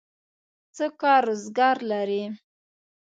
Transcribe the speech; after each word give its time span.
څه 0.75 0.85
کار 1.01 1.21
روزګار 1.29 1.77
لرئ؟ 1.89 2.23